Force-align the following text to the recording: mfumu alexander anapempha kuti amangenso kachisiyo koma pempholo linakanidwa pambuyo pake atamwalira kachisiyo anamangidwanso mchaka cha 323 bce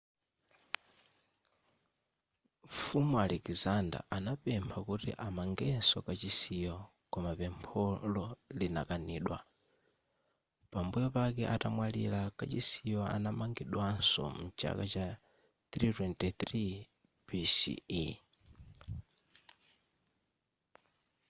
mfumu 2.65 3.15
alexander 3.25 4.01
anapempha 4.17 4.79
kuti 4.87 5.11
amangenso 5.27 5.97
kachisiyo 6.07 6.75
koma 7.11 7.31
pempholo 7.39 8.25
linakanidwa 8.59 9.37
pambuyo 10.71 11.07
pake 11.17 11.43
atamwalira 11.55 12.21
kachisiyo 12.39 12.99
anamangidwanso 13.15 14.23
mchaka 14.45 14.83
cha 14.93 15.05
323 15.71 16.61
bce 17.27 18.07